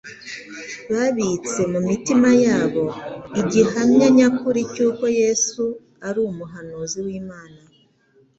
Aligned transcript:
babitse 0.93 1.61
mu 1.71 1.79
mitima 1.89 2.29
yabo 2.45 2.85
igihamya 3.41 4.07
nyakuri 4.17 4.61
cy’uko 4.73 5.03
Yesu 5.21 5.63
ari 6.07 6.19
Umuhanuzi 6.29 6.99
w’Imana. 7.05 7.59